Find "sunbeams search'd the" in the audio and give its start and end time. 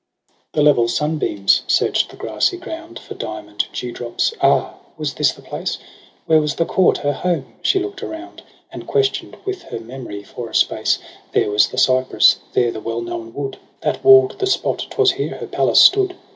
0.87-2.15